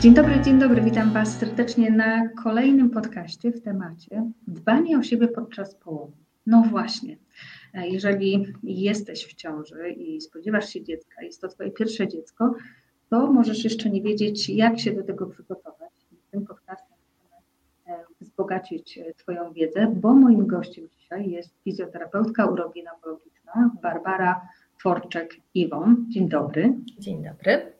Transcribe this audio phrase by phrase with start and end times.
[0.00, 0.82] Dzień dobry, dzień dobry.
[0.82, 6.12] Witam Was serdecznie na kolejnym podcaście w temacie dbanie o siebie podczas połogu.
[6.46, 7.16] No właśnie,
[7.74, 12.54] jeżeli jesteś w ciąży i spodziewasz się dziecka, jest to Twoje pierwsze dziecko,
[13.10, 15.90] to możesz jeszcze nie wiedzieć, jak się do tego przygotować.
[16.28, 22.48] W tym podcastie chcemy e, wzbogacić e, Twoją wiedzę, bo moim gościem dzisiaj jest fizjoterapeutka
[23.82, 25.94] Barbara Tworczek-Iwon.
[26.08, 26.74] Dzień dobry.
[26.98, 27.72] Dzień dobry.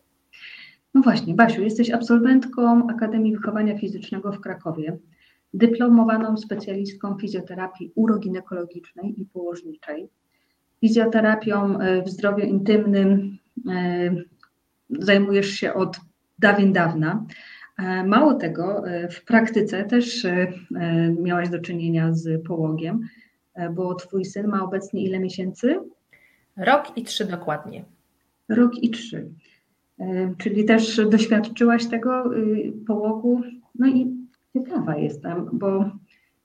[0.95, 4.97] No właśnie, Basiu, jesteś absolwentką Akademii Wychowania Fizycznego w Krakowie,
[5.55, 10.09] dyplomowaną specjalistką fizjoterapii uroginekologicznej i położniczej,
[10.81, 13.39] fizjoterapią e, w zdrowiu intymnym
[13.69, 14.15] e,
[14.91, 16.01] zajmujesz się od
[16.39, 17.27] dawien dawna.
[17.79, 20.27] E, mało tego, w praktyce też
[21.21, 23.01] miałaś do czynienia z połogiem,
[23.75, 25.81] bo twój syn ma obecnie ile miesięcy?
[26.57, 27.85] Rok i trzy dokładnie.
[28.49, 29.31] Rok i trzy.
[30.39, 33.41] Czyli też doświadczyłaś tego y, połogu.
[33.79, 34.27] No i
[34.57, 35.91] ciekawa jestem, bo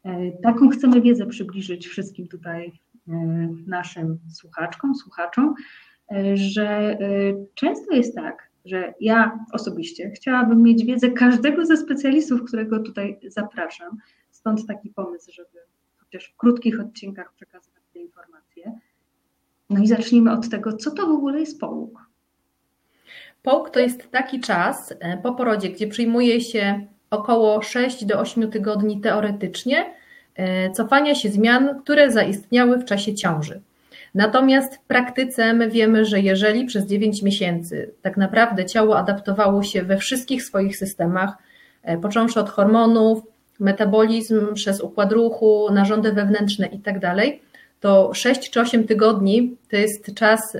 [0.03, 2.71] e, taką chcemy wiedzę przybliżyć wszystkim tutaj
[3.07, 3.13] e,
[3.67, 5.53] naszym słuchaczkom, słuchaczom,
[6.11, 6.97] e, że
[7.55, 13.97] często jest tak, że ja osobiście chciałabym mieć wiedzę każdego ze specjalistów, którego tutaj zapraszam.
[14.31, 15.59] Stąd taki pomysł, żeby
[16.11, 18.71] chociaż w krótkich odcinkach przekazywać te informacje.
[19.69, 21.99] No i zacznijmy od tego, co to w ogóle jest połóg.
[23.43, 28.51] Połóg to jest taki czas e, po porodzie, gdzie przyjmuje się około 6 do 8
[28.51, 29.93] tygodni teoretycznie
[30.35, 33.61] e, cofania się zmian, które zaistniały w czasie ciąży.
[34.15, 39.83] Natomiast w praktyce my wiemy, że jeżeli przez 9 miesięcy tak naprawdę ciało adaptowało się
[39.83, 41.37] we wszystkich swoich systemach,
[41.83, 43.30] e, począwszy od hormonów,
[43.61, 47.25] metabolizm, przez układ ruchu, narządy wewnętrzne itd., tak
[47.79, 50.57] to 6 czy 8 tygodni to jest czas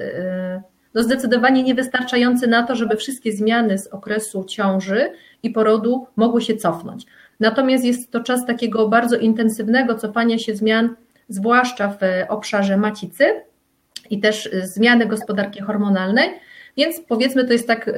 [0.94, 5.12] no zdecydowanie niewystarczający na to, żeby wszystkie zmiany z okresu ciąży
[5.44, 7.06] i porodu mogły się cofnąć.
[7.40, 10.96] Natomiast jest to czas takiego bardzo intensywnego cofania się zmian,
[11.30, 11.98] zwłaszcza w
[12.30, 13.26] obszarze macicy
[14.10, 16.30] i też zmiany gospodarki hormonalnej,
[16.78, 17.92] więc powiedzmy to jest tak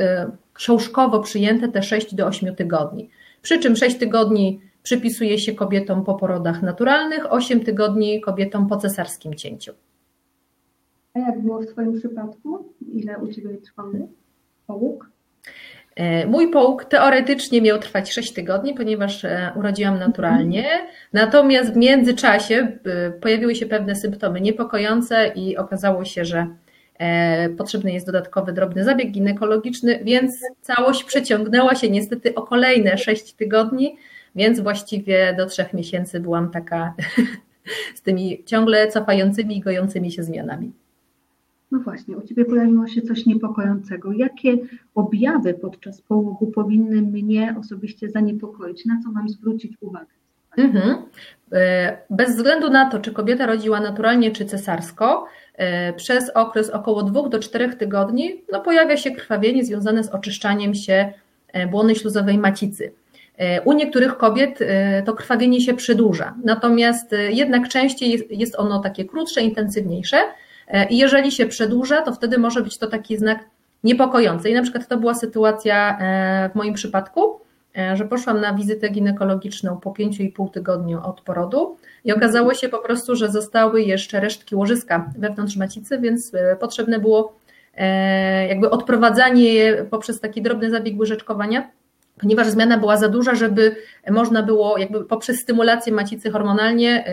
[0.53, 3.09] książkowo przyjęte te 6 do 8 tygodni.
[3.41, 9.35] Przy czym 6 tygodni przypisuje się kobietom po porodach naturalnych, 8 tygodni kobietom po cesarskim
[9.35, 9.71] cięciu.
[11.13, 12.73] A jak było w Twoim przypadku?
[12.91, 13.91] Ile u Ciebie trwał
[14.67, 15.09] połóg?
[15.95, 20.87] E, mój połóg teoretycznie miał trwać 6 tygodni, ponieważ e, urodziłam naturalnie.
[21.13, 26.47] Natomiast w międzyczasie e, pojawiły się pewne symptomy niepokojące i okazało się, że
[27.57, 33.97] potrzebny jest dodatkowy drobny zabieg ginekologiczny, więc całość przeciągnęła się niestety o kolejne 6 tygodni,
[34.35, 36.93] więc właściwie do 3 miesięcy byłam taka
[37.95, 40.71] z tymi ciągle cofającymi i gojącymi się zmianami.
[41.71, 44.11] No właśnie, u Ciebie pojawiło się coś niepokojącego.
[44.11, 44.57] Jakie
[44.95, 48.85] objawy podczas połogu powinny mnie osobiście zaniepokoić?
[48.85, 50.05] Na co mam zwrócić uwagę?
[50.57, 50.95] Mhm.
[51.51, 57.03] E, bez względu na to, czy kobieta rodziła naturalnie, czy cesarsko, e, przez okres około
[57.03, 61.13] 2 do 4 tygodni no, pojawia się krwawienie związane z oczyszczaniem się
[61.47, 62.91] e, błony śluzowej macicy.
[63.65, 64.59] U niektórych kobiet
[65.05, 70.17] to krwawienie się przedłuża, natomiast jednak częściej jest ono takie krótsze, intensywniejsze.
[70.67, 73.39] E, I jeżeli się przedłuża, to wtedy może być to taki znak
[73.83, 74.49] niepokojący.
[74.49, 77.39] I na przykład to była sytuacja e, w moim przypadku,
[77.77, 82.79] e, że poszłam na wizytę ginekologiczną po 5,5 tygodniu od porodu i okazało się po
[82.79, 87.33] prostu, że zostały jeszcze resztki łożyska wewnątrz macicy, więc potrzebne było
[88.49, 91.69] jakby odprowadzanie je poprzez taki drobny zabieg łyżeczkowania,
[92.19, 93.75] ponieważ zmiana była za duża, żeby
[94.11, 97.05] można było jakby poprzez stymulację macicy hormonalnie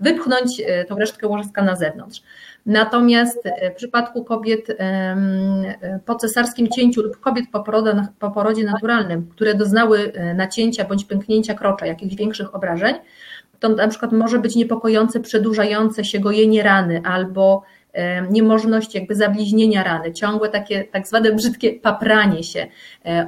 [0.00, 2.22] wypchnąć tą resztkę łożyska na zewnątrz.
[2.68, 7.44] Natomiast e, w przypadku kobiet e, po cesarskim cięciu lub kobiet
[8.18, 12.94] po, porodzie naturalnym, które doznały e, nacięcia bądź pęknięcia krocza, jakichś większych obrażeń,
[13.60, 17.62] to na przykład może być niepokojące, przedłużające się gojenie rany albo
[18.30, 22.66] niemożność jakby zabliźnienia rany, ciągłe takie tak zwane brzydkie papranie się,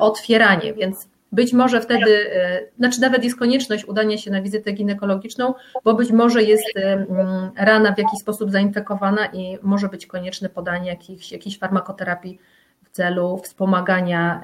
[0.00, 5.54] otwieranie, więc być może wtedy, e, znaczy nawet jest konieczność udania się na wizytę ginekologiczną,
[5.84, 7.06] bo być może jest e,
[7.56, 12.38] rana w jakiś sposób zainfekowana i może być konieczne podanie jakichś, jakiejś farmakoterapii
[12.84, 14.40] w celu wspomagania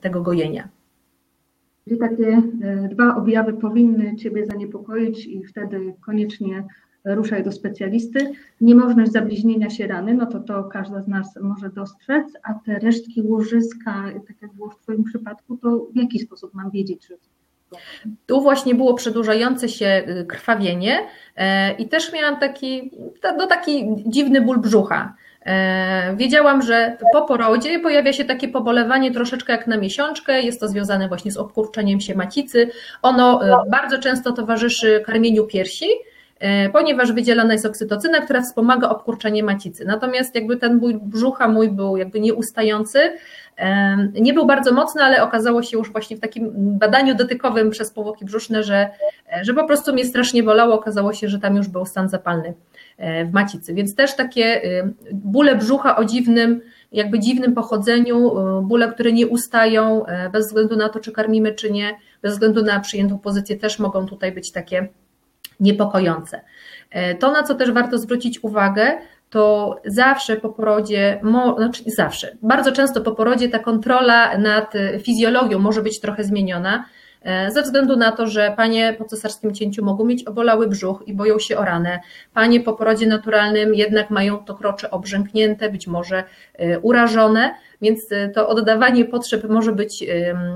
[0.00, 0.68] tego gojenia.
[1.84, 6.64] Czyli takie e, dwa objawy powinny Ciebie zaniepokoić i wtedy koniecznie
[7.04, 8.32] ruszaj do specjalisty.
[8.60, 13.22] Niemożność zabliźnienia się rany, no to to każda z nas może dostrzec, a te resztki
[13.22, 17.14] łożyska, tak jak było w Twoim przypadku, to w jaki sposób mam wiedzieć, że
[18.26, 20.98] Tu właśnie było przedłużające się y, krwawienie
[21.78, 22.90] i też miałam taki,
[23.38, 25.14] no taki dziwny ból brzucha.
[26.16, 31.08] Wiedziałam, że po porodzie pojawia się takie pobolewanie troszeczkę jak na miesiączkę, jest to związane
[31.08, 32.70] właśnie z obkurczeniem się macicy.
[33.02, 36.19] Ono bardzo często towarzyszy karmieniu piersi, E,
[36.72, 39.84] ponieważ wydzielana jest oksytocyna, która wspomaga obkurczenie macicy.
[39.84, 42.98] Natomiast jakby ten ból brzucha mój był jakby nieustający,
[43.56, 47.90] e, nie był bardzo mocny, ale okazało się już właśnie w takim badaniu dotykowym przez
[47.90, 48.90] powłoki brzuszne, że,
[49.32, 52.54] e, że po prostu mnie strasznie bolało, okazało się, że tam już był stan zapalny
[53.26, 53.74] w macicy.
[53.74, 54.62] Więc też takie
[55.12, 56.60] bóle brzucha o dziwnym,
[56.92, 58.32] jakby dziwnym pochodzeniu,
[58.62, 62.80] bóle, które nie ustają bez względu na to, czy karmimy, czy nie, bez względu na
[62.80, 64.88] przyjętą pozycję, też mogą tutaj być takie
[65.60, 66.40] niepokojące.
[66.90, 68.98] E, to, na co też warto zwrócić uwagę,
[69.30, 71.20] to zawsze po porodzie,
[71.56, 74.72] znaczy zawsze, bardzo często po porodzie ta kontrola nad
[75.02, 76.84] fizjologią może być trochę zmieniona,
[77.22, 81.14] e, ze względu na to, że panie po cesarskim cięciu mogą mieć obolały brzuch i
[81.14, 82.00] boją się o ranę.
[82.34, 86.24] Panie po porodzie naturalnym jednak mają to krocze obrzęknięte, być może
[86.54, 90.04] e, urażone, więc to oddawanie potrzeb może być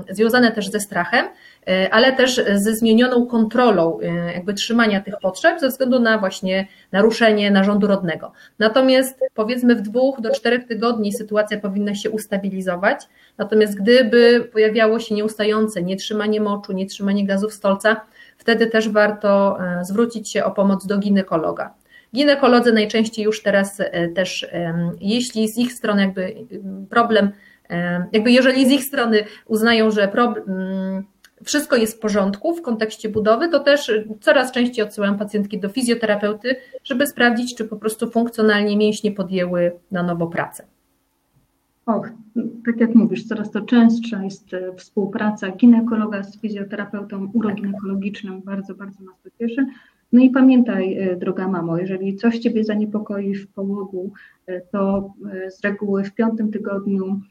[0.09, 1.25] związane też ze strachem.
[1.67, 6.67] E, ale też ze zmienioną kontrolą e, jakby trzymania tych potrzeb ze względu na właśnie
[6.91, 8.31] naruszenie narządu rodnego.
[8.59, 13.01] Natomiast powiedzmy w dwóch do czterech tygodni sytuacja powinna się ustabilizować,
[13.37, 18.01] natomiast gdyby pojawiało się nieustające nietrzymanie moczu, nietrzymanie gazów stolca,
[18.37, 21.73] wtedy też warto zwrócić się o pomoc do ginekologa.
[22.15, 23.81] Ginekolodzy najczęściej już teraz
[24.15, 24.47] też,
[25.01, 26.35] jeśli z ich strony jakby
[26.89, 27.31] problem,
[28.11, 30.43] jakby jeżeli z ich strony uznają, że problem,
[31.43, 33.91] wszystko jest w porządku w kontekście budowy, to też
[34.21, 40.03] coraz częściej odsyłam pacjentki do fizjoterapeuty, żeby sprawdzić, czy po prostu funkcjonalnie mięśnie podjęły na
[40.03, 40.65] nowo pracę.
[41.85, 42.09] Och,
[42.65, 48.41] tak jak mówisz, coraz to częstsza jest e, współpraca ginekologa z fizjoterapeutą uroginekologicznym.
[48.41, 49.65] Bardzo, bardzo nas to cieszy.
[50.15, 54.11] No i pamiętaj, e, droga mamo, jeżeli coś Ciebie zaniepokoi w połogu,
[54.47, 55.13] e, to
[55.49, 57.21] z reguły w piątym tygodniu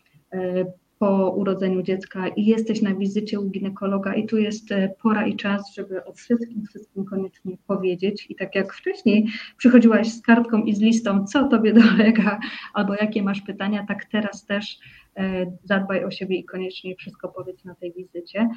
[0.99, 5.37] po urodzeniu dziecka i jesteś na wizycie u ginekologa i tu jest e, pora i
[5.37, 9.27] czas, żeby o wszystkim, wszystkim koniecznie powiedzieć i tak jak wcześniej
[9.57, 12.39] przychodziłaś z kartką i z listą, co tobie dolega
[12.75, 14.79] albo jakie masz pytania, tak teraz też
[15.17, 18.49] e, zadbaj o siebie i koniecznie wszystko powiedz na tej wizycie.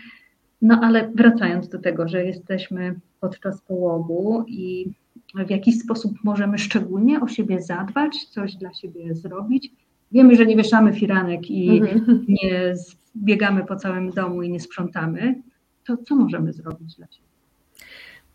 [0.61, 4.91] No ale wracając do tego, że jesteśmy podczas połogu i
[5.47, 9.71] w jakiś sposób możemy szczególnie o siebie zadbać, coś dla siebie zrobić,
[10.11, 12.25] Wiemy, że nie wieszamy firanek i mhm.
[12.27, 12.73] nie
[13.17, 15.35] biegamy po całym domu i nie sprzątamy.
[15.85, 17.27] To co możemy zrobić dla siebie?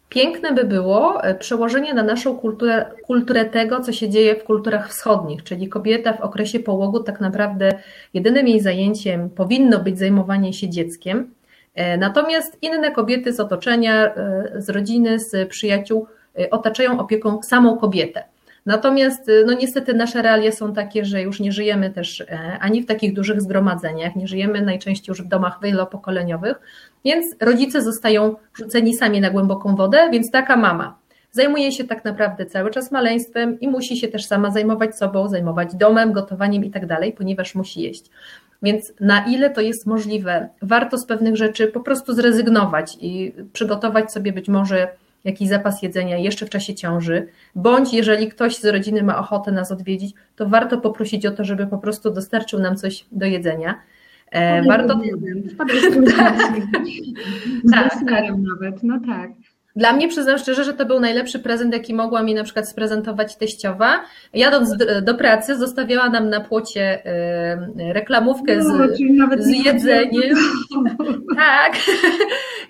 [0.09, 4.89] Piękne by było e, przełożenie na naszą kulturę, kulturę tego, co się dzieje w kulturach
[4.89, 7.71] wschodnich, czyli kobieta w okresie połogu tak naprawdę
[8.15, 11.31] jedynym jej zajęciem powinno być zajmowanie się dzieckiem.
[11.75, 16.07] E, natomiast inne kobiety z otoczenia, e, z rodziny, z przyjaciół
[16.51, 18.25] otaczają opieką samą kobietę.
[18.67, 22.87] Natomiast no niestety nasze realia są takie, że już nie żyjemy też e, ani w
[22.87, 26.61] takich dużych zgromadzeniach, nie żyjemy najczęściej już w domach wielopokoleniowych,
[27.05, 30.99] więc rodzice zostają rzuceni sami na głęboką wodę, więc taka mama
[31.31, 35.75] zajmuje się tak naprawdę cały czas maleństwem i musi się też sama zajmować sobą, zajmować
[35.75, 38.05] domem, gotowaniem i tak dalej, ponieważ musi jeść.
[38.63, 44.13] Więc na ile to jest możliwe, warto z pewnych rzeczy po prostu zrezygnować i przygotować
[44.13, 44.89] sobie być może
[45.25, 49.73] jakiś zapas jedzenia jeszcze w czasie ciąży, bądź jeżeli ktoś z rodziny ma ochotę nas
[49.73, 53.75] odwiedzić, to warto poprosić o to, żeby po prostu dostarczył nam coś do jedzenia.
[54.31, 54.95] E, warto.
[56.17, 56.39] tak,
[57.73, 58.25] tak, tak.
[58.39, 59.31] nawet, no tak.
[59.77, 63.37] Dla mnie przyznam szczerze, że to był najlepszy prezent, jaki mogła mi na przykład sprezentować
[63.37, 64.01] teściowa.
[64.35, 67.07] Jadąc do pracy, zostawiała nam na płocie
[67.91, 70.37] y, reklamówkę z, no, z jedzeniem.
[71.37, 71.73] tak.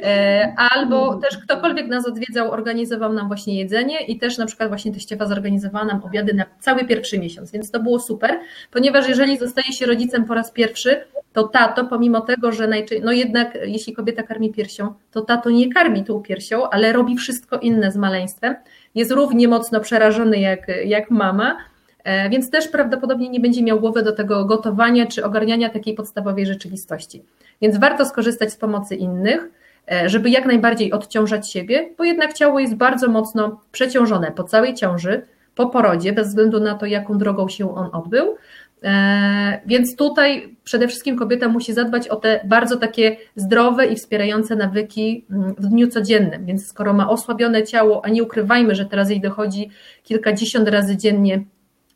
[0.02, 4.92] E, albo też ktokolwiek nas odwiedzał, organizował nam właśnie jedzenie i też na przykład właśnie
[4.92, 8.40] teściowa zorganizowała nam obiady na cały pierwszy miesiąc, więc to było super,
[8.70, 13.12] ponieważ jeżeli zostaje się rodzicem po raz pierwszy, to tato, pomimo tego, że najczęściej, no
[13.12, 17.92] jednak jeśli kobieta karmi piersią, to tato nie karmi tą piersią, ale robi wszystko inne
[17.92, 18.54] z maleństwem.
[18.94, 21.56] Jest równie mocno przerażony jak, jak mama,
[22.04, 26.46] e, więc też prawdopodobnie nie będzie miał głowy do tego gotowania czy ogarniania takiej podstawowej
[26.46, 27.22] rzeczywistości.
[27.62, 29.48] Więc warto skorzystać z pomocy innych,
[29.92, 34.74] e, żeby jak najbardziej odciążać siebie, bo jednak ciało jest bardzo mocno przeciążone po całej
[34.74, 35.22] ciąży,
[35.54, 38.36] po porodzie, bez względu na to, jaką drogą się on odbył.
[38.84, 44.56] E, więc tutaj przede wszystkim kobieta musi zadbać o te bardzo takie zdrowe i wspierające
[44.56, 46.46] nawyki mm, w dniu codziennym.
[46.46, 49.70] Więc skoro ma osłabione ciało, a nie ukrywajmy, że teraz jej dochodzi
[50.02, 51.44] kilkadziesiąt razy dziennie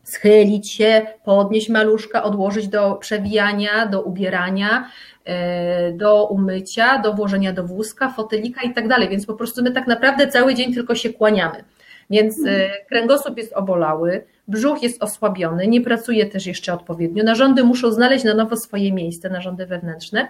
[0.02, 4.90] schylić się, podnieść maluszka, odłożyć do przewijania, do ubierania,
[5.24, 9.08] e, do umycia, do włożenia do wózka, fotelika i tak dalej.
[9.08, 11.64] Więc po prostu my tak naprawdę cały dzień tylko się kłaniamy.
[12.10, 17.24] Więc e, kręgosłup jest obolały, brzuch jest osłabiony, nie pracuje też jeszcze odpowiednio.
[17.24, 20.28] Narządy muszą znaleźć na nowo swoje miejsce, narządy wewnętrzne.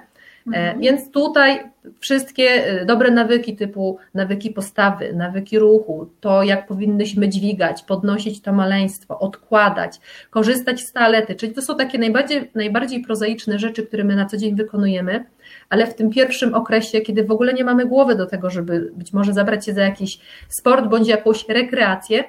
[0.53, 0.81] E, mhm.
[0.81, 1.61] Więc tutaj
[2.01, 8.53] wszystkie e, dobre nawyki typu nawyki postawy, nawyki ruchu, to jak powinnyśmy dźwigać, podnosić to
[8.53, 14.17] maleństwo, odkładać, korzystać z toalety, czyli to są takie najbardziej, najbardziej prozaiczne rzeczy, które my
[14.17, 15.25] na co dzień wykonujemy,
[15.69, 19.13] ale w tym pierwszym okresie, kiedy w ogóle nie mamy głowy do tego, żeby być
[19.13, 20.19] może zabrać się za jakiś
[20.49, 22.25] sport bądź jakąś rekreację,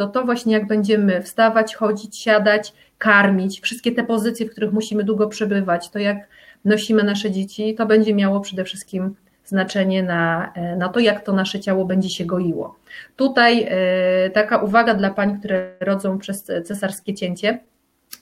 [0.00, 5.04] to to właśnie jak będziemy wstawać, chodzić, siadać, karmić, wszystkie te pozycje, w których musimy
[5.04, 6.16] długo przebywać, to jak
[6.64, 9.14] nosimy nasze dzieci, to będzie miało przede wszystkim
[9.44, 12.78] znaczenie na, e, na to, jak to nasze ciało będzie się goiło.
[13.16, 17.58] Tutaj e, taka uwaga dla pań, które rodzą przez cesarskie cięcie,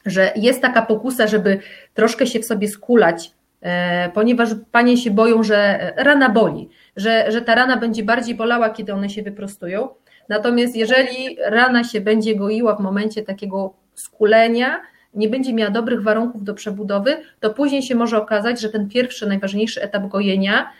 [0.07, 1.61] że jest taka pokusa, żeby
[1.95, 3.31] troszkę się w sobie skulać,
[3.63, 8.71] e, ponieważ panie się boją, że rana boli, że, że ta rana będzie bardziej bolała,
[8.71, 9.89] kiedy one się wyprostują.
[10.29, 14.81] Natomiast jeżeli rana się będzie goiła w momencie takiego skulenia,
[15.15, 19.27] nie będzie miała dobrych warunków do przebudowy, to później się może okazać, że ten pierwszy,
[19.27, 20.71] najważniejszy etap gojenia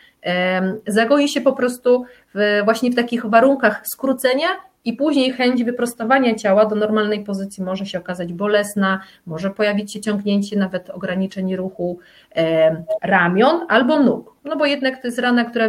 [0.87, 4.49] zagoi się po prostu w, właśnie w takich warunkach skrócenia
[4.85, 10.01] i później chęć wyprostowania ciała do normalnej pozycji może się okazać bolesna, może pojawić się
[10.01, 11.99] ciągnięcie, nawet ograniczenie ruchu
[13.03, 14.35] ramion albo nóg.
[14.45, 15.67] No bo jednak to jest rana, która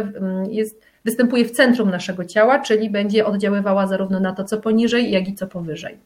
[0.50, 5.28] jest, występuje w centrum naszego ciała, czyli będzie oddziaływała zarówno na to, co poniżej, jak
[5.28, 5.98] i co powyżej.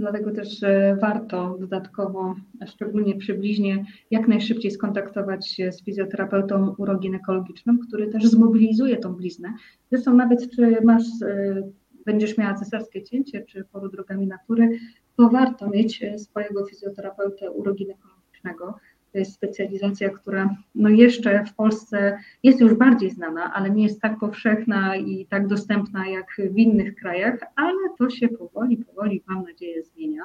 [0.00, 2.34] Dlatego też e, warto dodatkowo,
[2.66, 9.52] szczególnie przybliżnie, jak najszybciej skontaktować się z fizjoterapeutą uroginekologicznym, który też zmobilizuje tą bliznę.
[9.90, 11.62] Zresztą nawet czy masz, e,
[12.06, 14.78] będziesz miała cesarskie cięcie, czy poród drogami natury,
[15.16, 18.74] to warto mieć e, swojego fizjoterapeutę uroginekologicznego
[19.12, 24.00] to jest specjalizacja, która no jeszcze w Polsce jest już bardziej znana, ale nie jest
[24.00, 29.44] tak powszechna i tak dostępna jak w innych krajach, ale to się powoli, powoli, mam
[29.44, 30.22] nadzieję, zmienia.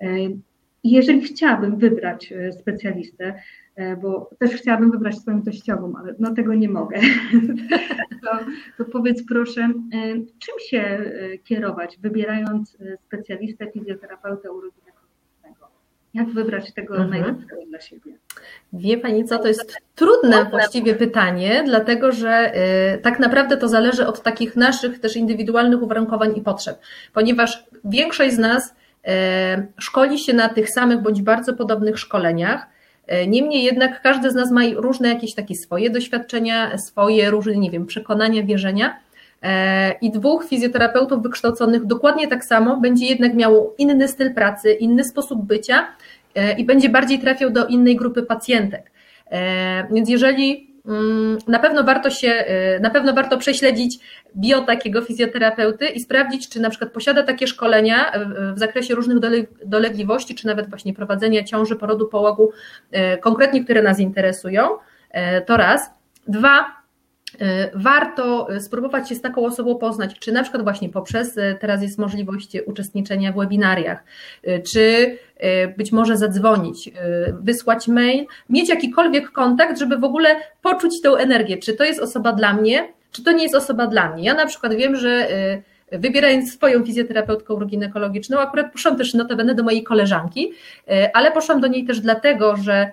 [0.00, 0.06] E,
[0.84, 3.34] jeżeli chciałabym wybrać e, specjalistę,
[3.76, 7.00] e, bo też chciałabym wybrać swoją teściową, ale no tego nie mogę,
[8.22, 8.38] to,
[8.78, 9.72] to powiedz proszę,
[10.38, 11.12] czym się
[11.44, 14.83] kierować, wybierając specjalistę, fizjoterapeutę urodzenia?
[16.14, 17.10] Jak wybrać tego mhm.
[17.10, 18.12] najlepszego dla siebie?
[18.72, 22.52] Wie Pani co, to jest trudne właściwie pytanie, dlatego że
[22.94, 26.78] y, tak naprawdę to zależy od takich naszych też indywidualnych uwarunkowań i potrzeb,
[27.12, 29.10] ponieważ większość z nas y,
[29.78, 32.66] szkoli się na tych samych bądź bardzo podobnych szkoleniach,
[33.22, 37.70] y, Niemniej jednak każdy z nas ma różne jakieś takie swoje doświadczenia, swoje różne, nie
[37.70, 39.03] wiem, przekonania, wierzenia.
[40.00, 45.46] I dwóch fizjoterapeutów wykształconych dokładnie tak samo będzie jednak miało inny styl pracy, inny sposób
[45.46, 45.86] bycia
[46.34, 48.90] E, i będzie bardziej trafiał do innej grupy pacjentek.
[49.30, 53.98] E, więc jeżeli mm, na pewno warto się, e, na pewno warto prześledzić
[54.36, 58.12] bio takiego fizjoterapeuty i sprawdzić, czy na przykład posiada takie szkolenia
[58.54, 59.18] w zakresie różnych
[59.64, 62.52] dolegliwości, czy nawet właśnie prowadzenia ciąży, porodu, połogu,
[63.20, 64.68] konkretnie, które nas interesują.
[65.46, 65.90] To raz.
[66.28, 66.83] Dwa, E,
[67.74, 71.82] warto e, spróbować się z taką osobą poznać, czy na przykład właśnie poprzez, e, teraz
[71.82, 74.04] jest możliwość uczestniczenia w webinariach,
[74.72, 75.16] czy
[75.76, 76.90] być może zadzwonić,
[77.40, 80.28] wysłać mail, mieć jakikolwiek kontakt, żeby w ogóle
[80.62, 84.12] poczuć tę energię, czy to jest osoba dla mnie, czy to nie jest osoba dla
[84.12, 84.24] mnie.
[84.24, 85.28] Ja na przykład wiem, że
[85.92, 90.52] wybierając swoją fizjoterapeutkę uroginekologiczną, akurat poszłam też notabene do mojej koleżanki,
[91.14, 92.90] ale poszłam do niej też dlatego, że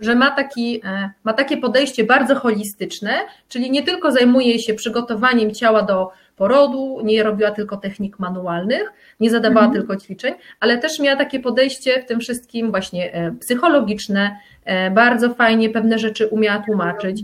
[0.00, 3.10] że ma, taki, e, ma takie podejście bardzo holistyczne,
[3.48, 9.30] czyli nie tylko zajmuje się przygotowaniem ciała do porodu, nie robiła tylko technik manualnych, nie
[9.30, 9.80] zadawała mhm.
[9.80, 15.34] tylko ćwiczeń, ale też miała takie podejście w tym wszystkim właśnie e, psychologiczne, e, bardzo
[15.34, 17.22] fajnie pewne rzeczy umiała tłumaczyć.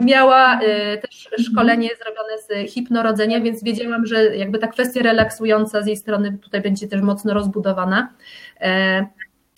[0.00, 0.60] Miała
[1.02, 6.38] też szkolenie zrobione z hipnorodzenia, więc wiedziałam, że jakby ta kwestia relaksująca z jej strony
[6.42, 8.08] tutaj będzie też mocno rozbudowana.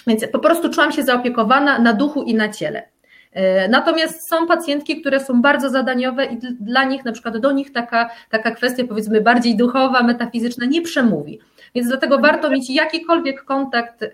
[0.07, 2.83] Więc po prostu czułam się zaopiekowana na duchu i na ciele.
[3.33, 7.73] E, natomiast są pacjentki, które są bardzo zadaniowe i dla nich, na przykład do nich
[7.73, 11.41] taka, taka kwestia powiedzmy bardziej duchowa, metafizyczna nie przemówi.
[11.75, 14.05] Więc dlatego warto mieć jakikolwiek kontakt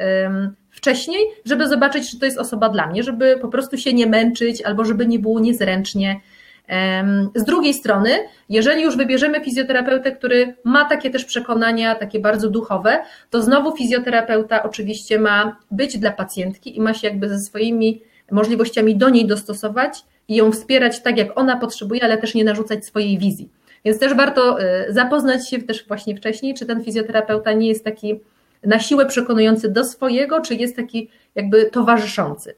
[0.71, 4.63] wcześniej, żeby zobaczyć, czy to jest osoba dla mnie, żeby po prostu się nie męczyć
[4.63, 6.21] albo żeby nie było niezręcznie.
[7.35, 8.11] Z drugiej strony,
[8.49, 12.99] jeżeli już wybierzemy fizjoterapeutę, który ma takie też przekonania, takie bardzo duchowe,
[13.31, 18.97] to znowu fizjoterapeuta oczywiście ma być dla pacjentki i ma się jakby ze swoimi możliwościami
[18.97, 23.19] do niej dostosować i ją wspierać tak, jak ona potrzebuje, ale też nie narzucać swojej
[23.19, 23.49] wizji.
[23.85, 28.21] Więc też warto y, zapoznać się też właśnie wcześniej, czy ten fizjoterapeuta nie jest taki
[28.63, 32.55] na siłę przekonujący do swojego, czy jest taki jakby towarzyszący.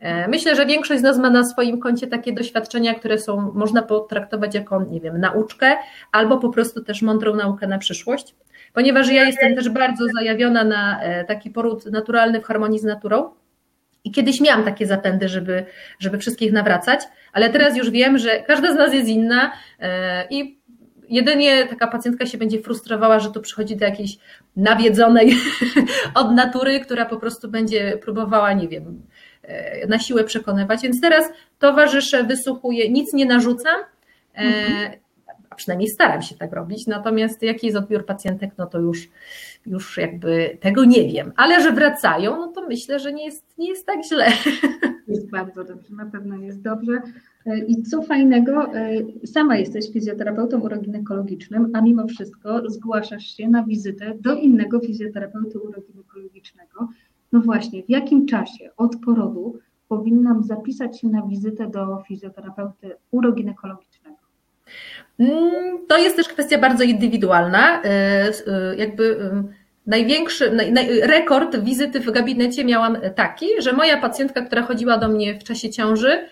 [0.00, 3.82] E, myślę, że większość z nas ma na swoim koncie takie doświadczenia, które są, można
[3.82, 5.76] potraktować jako, nie wiem, nauczkę,
[6.12, 8.34] albo po prostu też mądrą naukę na przyszłość.
[8.72, 13.30] Ponieważ ja jestem też bardzo zajawiona na e, taki poród naturalny w harmonii z naturą.
[14.04, 15.64] I kiedyś miałam takie zapędy, żeby,
[15.98, 17.00] żeby wszystkich nawracać,
[17.32, 20.58] ale teraz już wiem, że każda z nas jest inna e, i
[21.08, 24.18] jedynie taka pacjentka się będzie frustrowała, że tu przychodzi do jakiejś
[24.56, 25.36] nawiedzonej
[26.14, 29.02] od natury, która po prostu będzie próbowała, nie wiem,
[29.88, 30.82] na siłę przekonywać.
[30.82, 31.24] Więc teraz
[31.58, 33.76] towarzyszę, wysłuchuję, nic nie narzucam,
[34.34, 34.92] e, mhm.
[35.50, 36.86] a przynajmniej staram się tak robić.
[36.86, 39.08] Natomiast jaki jest odbiór pacjentek, no to już,
[39.66, 41.32] już jakby tego nie wiem.
[41.36, 44.26] Ale że wracają, no to myślę, że nie jest, nie jest tak źle.
[45.08, 47.02] Jest bardzo dobrze, na pewno jest dobrze.
[47.46, 48.70] E, I co fajnego,
[49.24, 56.88] sama jesteś fizjoterapeutą uroginekologicznym, a mimo wszystko zgłaszasz się na wizytę do innego fizjoterapeuty uroginekologicznego.
[57.36, 64.16] No właśnie, w jakim czasie od porodu powinnam zapisać się na wizytę do fizjoterapeuty uroginekologicznego?
[65.18, 67.82] Mm, to jest też kwestia bardzo indywidualna.
[67.82, 67.88] Y,
[68.72, 69.30] y, jakby
[69.86, 70.58] największy
[71.02, 75.70] rekord wizyty w gabinecie miałam taki, że moja pacjentka, która chodziła do mnie w czasie
[75.70, 76.26] ciąży, y,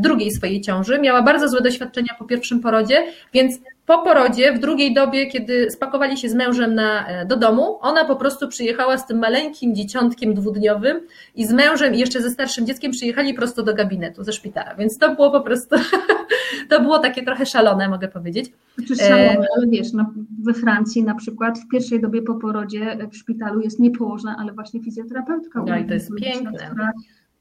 [0.00, 4.94] drugiej swojej ciąży, miała bardzo złe doświadczenia po pierwszym porodzie, więc po porodzie, w drugiej
[4.94, 9.06] dobie, kiedy spakowali się z mężem na, e, do domu, ona po prostu przyjechała z
[9.06, 11.00] tym maleńkim dzieciątkiem dwudniowym
[11.34, 14.74] i z mężem i jeszcze ze starszym dzieckiem przyjechali prosto do gabinetu ze szpitala.
[14.74, 15.76] Więc to było po prostu,
[16.70, 18.52] to było takie trochę szalone, mogę powiedzieć.
[18.78, 20.12] Znaczy szalone, ale wiesz, no,
[20.42, 24.52] we Francji na przykład w pierwszej dobie po porodzie w szpitalu jest nie położna, ale
[24.52, 25.64] właśnie fizjoterapeutka.
[25.66, 26.58] No i to jest piękne.
[26.58, 26.92] Która,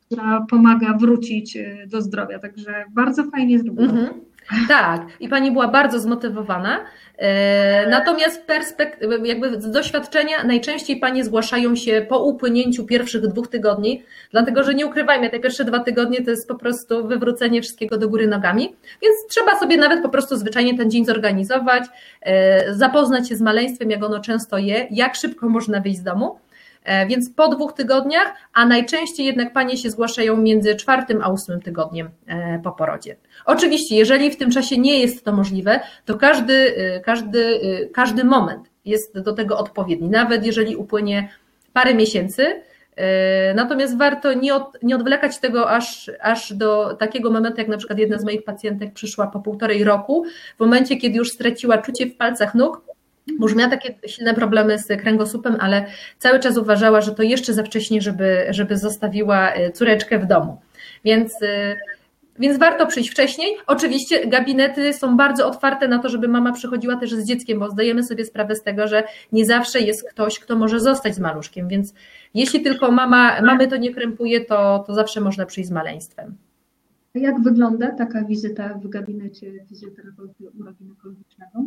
[0.06, 4.00] która pomaga wrócić e, do zdrowia, także bardzo fajnie zrobione.
[4.00, 4.33] Mhm.
[4.68, 6.80] Tak, i pani była bardzo zmotywowana.
[7.18, 14.04] E, natomiast perspek- jakby z doświadczenia najczęściej panie zgłaszają się po upłynięciu pierwszych dwóch tygodni,
[14.32, 18.10] dlatego że nie ukrywajmy, te pierwsze dwa tygodnie to jest po prostu wywrócenie wszystkiego do
[18.10, 21.84] góry nogami, więc trzeba sobie nawet po prostu zwyczajnie ten dzień zorganizować,
[22.22, 26.43] e, zapoznać się z maleństwem, jak ono często je, jak szybko można wyjść z domu.
[26.84, 31.62] E, więc po dwóch tygodniach, a najczęściej jednak panie się zgłaszają między czwartym a ósmym
[31.62, 32.10] tygodniem
[32.64, 33.16] po porodzie.
[33.46, 37.60] Oczywiście, jeżeli w tym czasie nie jest to możliwe, to każdy, y, każdy,
[37.94, 41.30] każdy moment jest do tego odpowiedni, nawet jeżeli upłynie
[41.74, 42.62] parę miesięcy.
[43.56, 48.00] Natomiast warto nie, od, nie odwlekać tego aż, aż do takiego momentu, jak na przykład
[48.00, 50.24] jedna z moich pacjentek przyszła po półtorej roku,
[50.58, 52.82] w momencie, kiedy już straciła czucie w palcach nóg,
[53.28, 55.86] już miała takie silne problemy z kręgosłupem, ale
[56.18, 60.62] cały czas uważała, że to jeszcze za wcześnie, żeby, żeby zostawiła córeczkę w domu.
[61.06, 61.34] Więc
[62.40, 63.56] więc warto przyjść wcześniej.
[63.68, 68.04] Oczywiście gabinety są bardzo otwarte na to, żeby mama przychodziła też z dzieckiem, bo zdajemy
[68.04, 71.94] sobie sprawę z tego, że nie zawsze jest ktoś, kto może zostać z maluszkiem, więc
[72.34, 76.36] jeśli tylko mama, mamy to nie krępuje, to, to zawsze można przyjść z maleństwem.
[77.16, 81.66] Jak wygląda taka wizyta w gabinecie fizjoterapeuty uroginekologicznego?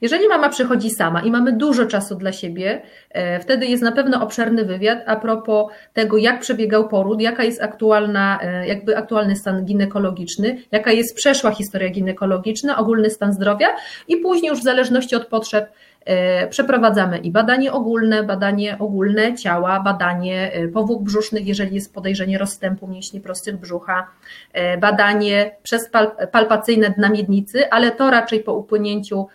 [0.00, 4.22] Jeżeli mama przychodzi sama i mamy dużo czasu dla siebie, e, wtedy jest na pewno
[4.22, 9.64] obszerny wywiad a propos tego, jak przebiegał poród, jaka jest aktualna, e, jakby aktualny stan
[9.64, 13.68] ginekologiczny, jaka jest przeszła historia ginekologiczna, ogólny stan zdrowia
[14.08, 15.70] i później już w zależności od potrzeb
[16.50, 22.86] przeprowadzamy i badanie ogólne, badanie ogólne ciała, badanie e, powłók brzusznych, jeżeli jest podejrzenie rozstępu
[22.86, 24.06] mięśni prostych brzucha,
[24.52, 25.90] e, badanie przez
[26.32, 29.26] palpacyjne dna miednicy, ale to raczej po upłynięciu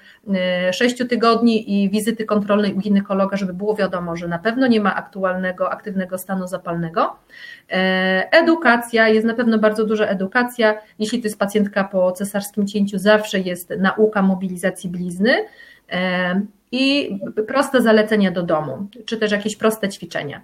[0.71, 4.95] 6 tygodni i wizyty kontrolnej u ginekologa, żeby było wiadomo, że na pewno nie ma
[4.95, 7.15] aktualnego, aktywnego stanu zapalnego.
[8.31, 10.77] Edukacja, jest na pewno bardzo duża edukacja.
[10.99, 15.45] Jeśli to jest pacjentka po cesarskim cięciu, zawsze jest nauka mobilizacji blizny
[16.73, 20.41] i proste zalecenia do domu, czy też jakieś proste ćwiczenia.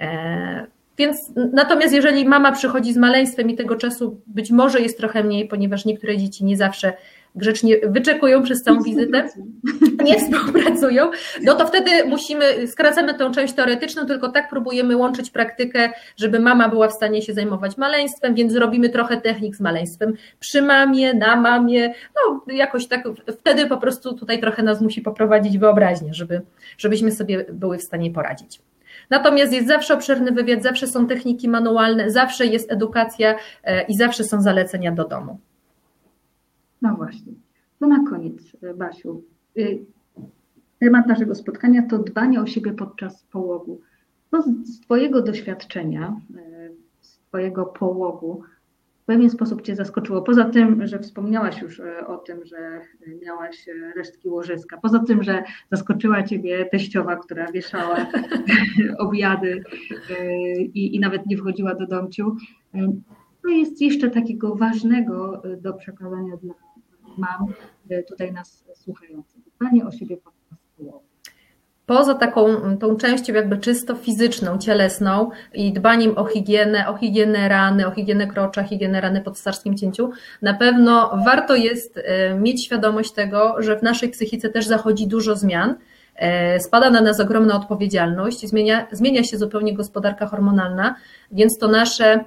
[0.00, 0.66] E,
[0.98, 5.48] więc natomiast jeżeli mama przychodzi z maleństwem i tego czasu być może jest trochę mniej,
[5.48, 6.92] ponieważ niektóre dzieci nie zawsze
[7.34, 9.28] grzecznie wyczekują przez całą wizytę,
[10.04, 11.10] nie współpracują,
[11.42, 16.68] no to wtedy musimy, skracamy tą część teoretyczną, tylko tak próbujemy łączyć praktykę, żeby mama
[16.68, 21.36] była w stanie się zajmować maleństwem, więc zrobimy trochę technik z maleństwem przy mamie, na
[21.36, 23.04] mamie, no jakoś tak,
[23.40, 26.42] wtedy po prostu tutaj trochę nas musi poprowadzić wyobraźnię, żeby,
[26.78, 28.60] żebyśmy sobie były w stanie poradzić.
[29.10, 34.24] Natomiast jest zawsze obszerny wywiad, zawsze są techniki manualne, zawsze jest edukacja e, i zawsze
[34.24, 35.38] są zalecenia do domu.
[36.82, 37.32] No właśnie.
[37.78, 39.22] To na koniec, e, Basiu.
[39.58, 39.62] E,
[40.80, 43.80] temat naszego spotkania to dbanie o siebie podczas połogu.
[44.32, 46.20] No z Twojego doświadczenia,
[47.00, 48.42] z Twojego połogu,
[49.06, 50.22] pewien sposób Cię zaskoczyło?
[50.22, 52.80] Poza tym, że wspomniałaś już e, o tym, że
[53.22, 55.42] miałaś e, resztki łożyska, poza tym, że
[55.72, 58.06] zaskoczyła Ciebie teściowa, która wieszała
[58.98, 59.64] obiady
[60.10, 62.36] e, i, i nawet nie wchodziła do domciu,
[63.42, 66.54] co jest jeszcze takiego ważnego do przekazania dla
[67.18, 67.54] mam
[68.08, 69.42] tutaj nas słuchających?
[69.56, 71.12] Dbanie o siebie podczas połowy
[71.86, 72.46] poza taką
[72.78, 78.26] tą częścią jakby czysto fizyczną, cielesną i dbaniem o higienę, o higienę rany, o higienę
[78.26, 80.10] krocza, higienę rany po cesarskim cięciu,
[80.42, 85.36] na pewno warto jest e, mieć świadomość tego, że w naszej psychice też zachodzi dużo
[85.36, 85.74] zmian,
[86.16, 90.94] e, spada na nas ogromna odpowiedzialność, zmienia, zmienia się zupełnie gospodarka hormonalna,
[91.32, 92.24] więc to nasze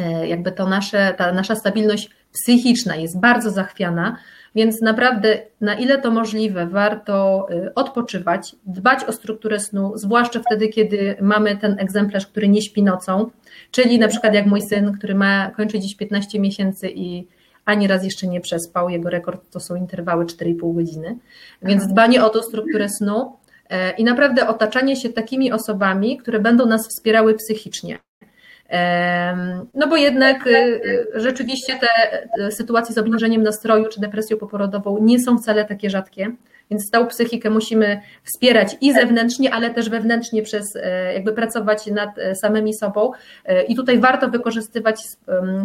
[0.00, 4.16] e, jakby to nasze, ta nasza stabilność psychiczna jest bardzo zachwiana,
[4.54, 10.68] więc naprawdę, na ile to możliwe, warto y, odpoczywać, dbać o strukturę snu, zwłaszcza wtedy,
[10.68, 13.30] kiedy mamy ten egzemplarz, który nie śpi nocą,
[13.70, 17.26] czyli na przykład jak mój syn, który ma, kończy dziś 15 miesięcy i
[17.64, 21.18] ani raz jeszcze nie przespał, jego rekord to są interwały 4,5 godziny,
[21.62, 23.36] więc dbanie o tą strukturę snu
[23.70, 27.98] e, i naprawdę otaczanie się takimi osobami, które będą nas wspierały psychicznie.
[29.74, 31.88] No bo jednak y, y, rzeczywiście te
[32.46, 36.30] y, sytuacje z obniżeniem nastroju czy depresją poporodową nie są wcale takie rzadkie,
[36.70, 42.10] więc tą psychikę musimy wspierać i zewnętrznie, ale też wewnętrznie przez e, jakby pracować nad
[42.34, 43.10] samymi sobą.
[43.68, 45.16] I tutaj warto wykorzystywać z,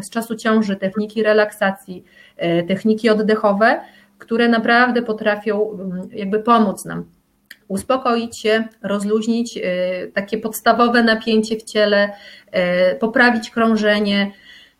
[0.05, 2.03] z czasu ciąży techniki relaksacji,
[2.67, 3.81] techniki oddechowe,
[4.17, 5.77] które naprawdę potrafią
[6.11, 7.05] jakby pomóc nam
[7.67, 9.61] uspokoić się, rozluźnić y,
[10.13, 12.09] takie podstawowe napięcie w ciele,
[12.93, 14.31] y, poprawić krążenie,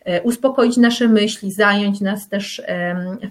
[0.08, 2.62] y, uspokoić nasze myśli, zająć nas też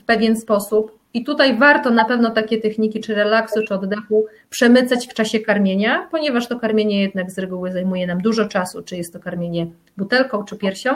[0.01, 0.99] w pewien sposób.
[1.15, 6.09] I tutaj warto na pewno takie techniki, czy relaksu, czy oddechu, przemycać w czasie karmienia,
[6.11, 9.67] ponieważ to karmienie jednak z reguły zajmuje nam dużo czasu, czy jest to karmienie
[9.97, 10.91] butelką, czy piersią.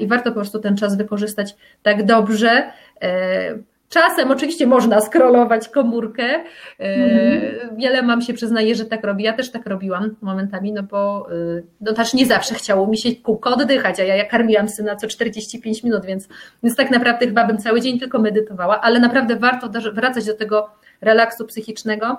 [0.00, 2.72] I warto po prostu ten czas wykorzystać tak dobrze,
[3.92, 6.24] Czasem oczywiście można skrolować komórkę.
[6.78, 7.76] Mm.
[7.76, 9.24] Wiele mam się przyznaje, że tak robi.
[9.24, 13.16] Ja też tak robiłam momentami, no bo e, no też nie zawsze chciało mi się
[13.16, 16.28] kółko oddychać, a ja, ja karmiłam syna co 45 minut, więc,
[16.62, 20.70] więc tak naprawdę chyba bym cały dzień tylko medytowała, ale naprawdę warto wracać do tego
[21.00, 22.16] relaksu psychicznego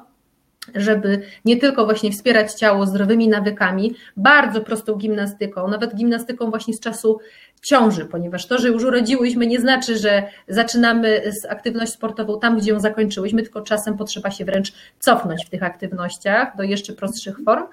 [0.75, 6.79] żeby nie tylko właśnie wspierać ciało zdrowymi nawykami, bardzo prostą gimnastyką, nawet gimnastyką właśnie z
[6.79, 7.19] czasu
[7.63, 12.71] ciąży, ponieważ to, że już urodziłyśmy, nie znaczy, że zaczynamy z aktywność sportową tam, gdzie
[12.71, 17.63] ją zakończyłyśmy, tylko czasem potrzeba się wręcz cofnąć w tych aktywnościach do jeszcze prostszych form.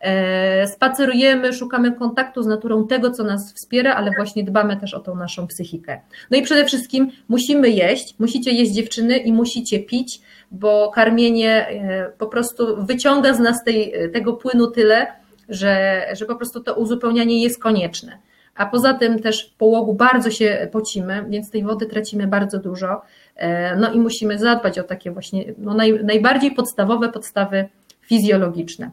[0.00, 5.00] E, spacerujemy, szukamy kontaktu z naturą tego, co nas wspiera, ale właśnie dbamy też o
[5.00, 6.00] tą naszą psychikę.
[6.30, 12.12] No i przede wszystkim musimy jeść, musicie jeść dziewczyny i musicie pić, bo karmienie e,
[12.18, 15.06] po prostu wyciąga z nas tej, tego płynu tyle,
[15.48, 18.18] że, że po prostu to uzupełnianie jest konieczne.
[18.58, 23.00] A poza tym też w połogu bardzo się pocimy, więc tej wody tracimy bardzo dużo.
[23.36, 27.68] E, no i musimy zadbać o takie właśnie no naj, najbardziej podstawowe podstawy
[28.00, 28.90] fizjologiczne.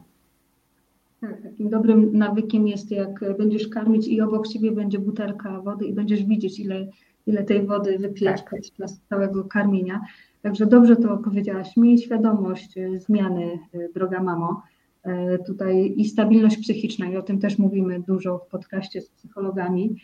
[1.20, 5.92] Tak, takim dobrym nawykiem jest, jak będziesz karmić i obok ciebie będzie butelka wody i
[5.92, 6.86] będziesz widzieć, ile,
[7.26, 8.50] ile tej wody wypijesz tak.
[8.50, 10.00] podczas całego karmienia.
[10.42, 11.76] Także dobrze to powiedziałaś.
[11.76, 14.62] Miej świadomość e, zmiany, e, droga mamo.
[15.06, 19.96] E, tutaj i stabilność psychiczna, i o tym też mówimy dużo w podcaście z psychologami.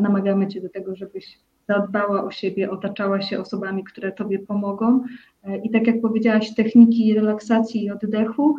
[0.00, 5.04] Namawiamy Cię do tego, żebyś zadbała o siebie, otaczała się osobami, które Tobie pomogą.
[5.62, 8.56] I tak jak powiedziałaś, techniki relaksacji i oddechu,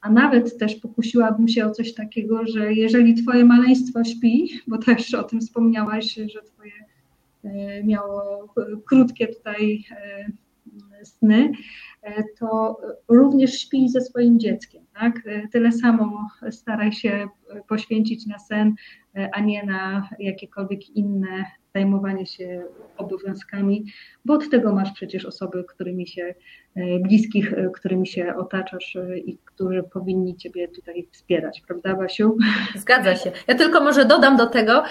[0.00, 5.14] a nawet też pokusiłabym się o coś takiego, że jeżeli Twoje maleństwo śpi, bo też
[5.14, 6.72] o tym wspomniałaś, że Twoje
[7.44, 8.48] E, miało
[8.86, 11.52] krótkie tutaj e, sny, e,
[12.38, 14.86] to również śpi ze swoim dzieckiem.
[14.94, 15.20] Tak?
[15.52, 17.28] Tyle samo staraj się
[17.68, 18.74] poświęcić na sen,
[19.32, 22.62] a nie na jakiekolwiek inne zajmowanie się
[22.96, 23.84] obowiązkami,
[24.24, 26.34] bo od tego masz przecież osoby, którymi się
[26.76, 32.36] e, bliskich, e, którymi się otaczasz e, i którzy powinni Ciebie tutaj wspierać, prawda Basiu?
[32.76, 33.32] Zgadza się.
[33.46, 34.82] Ja tylko może dodam do tego,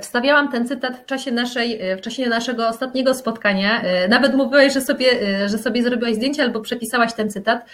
[0.00, 5.06] wstawiałam ten cytat w czasie, naszej, w czasie naszego ostatniego spotkania, nawet mówiłaś, że sobie,
[5.48, 7.66] że sobie zrobiłaś zdjęcie albo przepisałaś ten cytat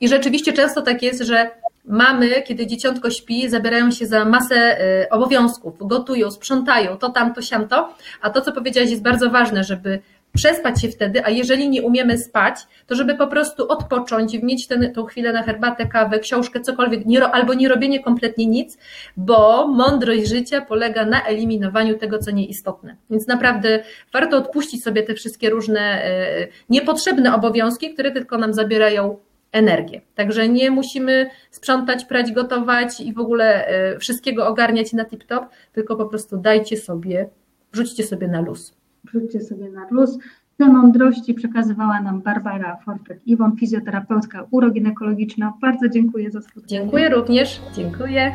[0.00, 1.50] i rzeczywiście często tak jest, że
[1.84, 7.42] Mamy, kiedy dzieciątko śpi, zabierają się za masę y, obowiązków, gotują, sprzątają, to tam, to
[7.42, 10.00] siamto, a to, co powiedziałaś, jest bardzo ważne, żeby
[10.34, 12.54] przespać się wtedy, a jeżeli nie umiemy spać,
[12.86, 17.24] to żeby po prostu odpocząć, mieć ten, tą chwilę na herbatę, kawę, książkę, cokolwiek, nie,
[17.24, 18.78] albo nie robienie kompletnie nic,
[19.16, 22.96] bo mądrość życia polega na eliminowaniu tego, co nieistotne.
[23.10, 29.18] Więc naprawdę warto odpuścić sobie te wszystkie różne y, niepotrzebne obowiązki, które tylko nam zabierają
[29.52, 30.00] energię.
[30.14, 35.96] Także nie musimy sprzątać, prać, gotować i w ogóle e, wszystkiego ogarniać na tip-top, tylko
[35.96, 37.28] po prostu dajcie sobie,
[37.72, 38.74] wrzućcie sobie na luz.
[39.04, 40.18] Wrzućcie sobie na luz.
[40.58, 45.52] Te mądrości przekazywała nam Barbara Fortek-Iwon, fizjoterapeutka uroginekologiczna.
[45.60, 46.66] Bardzo dziękuję za spotkanie.
[46.66, 47.60] Dziękuję również.
[47.76, 48.32] Dziękuję.